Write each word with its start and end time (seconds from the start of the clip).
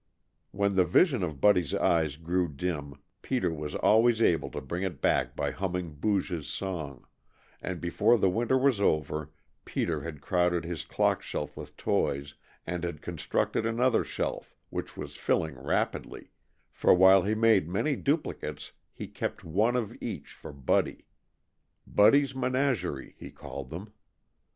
When 0.49 0.75
the 0.77 0.83
vision 0.83 1.21
of 1.21 1.39
Buddy's 1.39 1.75
eyes 1.75 2.17
grew 2.17 2.47
dim 2.47 2.95
Peter 3.21 3.53
was 3.53 3.75
always 3.75 4.19
able 4.19 4.49
to 4.49 4.59
bring 4.59 4.81
it 4.81 4.99
back 4.99 5.35
by 5.35 5.51
humming 5.51 5.93
Booge's 5.93 6.47
song, 6.47 7.05
and 7.61 7.79
before 7.79 8.17
the 8.17 8.27
winter 8.27 8.57
was 8.57 8.81
over 8.81 9.29
Peter 9.63 10.01
had 10.01 10.19
crowded 10.19 10.65
his 10.65 10.85
clock 10.85 11.21
shelf 11.21 11.55
with 11.55 11.77
toys 11.77 12.33
and 12.65 12.83
had 12.83 13.03
constructed 13.03 13.63
another 13.63 14.03
shelf, 14.03 14.55
which 14.71 14.97
was 14.97 15.17
filling 15.17 15.53
rapidly, 15.53 16.31
for 16.71 16.95
while 16.95 17.21
he 17.21 17.35
made 17.35 17.69
many 17.69 17.95
duplicates 17.95 18.71
he 18.95 19.05
kept 19.05 19.43
one 19.43 19.75
of 19.75 19.95
each 20.01 20.31
for 20.33 20.51
Buddy 20.51 21.05
"Buddy's 21.85 22.33
menagerie," 22.33 23.13
he 23.19 23.29
called 23.29 23.69
them. 23.69 23.93